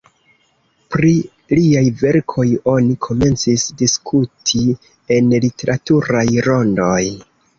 Pri 0.93 1.09
liaj 1.57 1.83
verkoj 1.99 2.45
oni 2.71 2.95
komencis 3.09 3.67
diskuti 3.83 4.63
en 5.17 5.29
literaturaj 5.47 6.27
rondoj. 6.49 7.01